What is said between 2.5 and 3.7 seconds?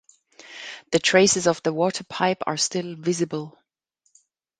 still visible.